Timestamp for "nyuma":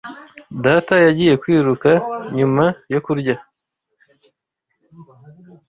2.37-2.65